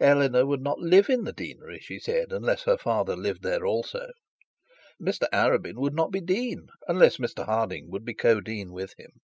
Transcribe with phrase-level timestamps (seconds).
[0.00, 4.08] Eleanor would not live in the deanery, she said, unless her father lived there also.
[5.00, 9.20] Mr Arabin would not be dean, unless Mr Harding would be co dean with him.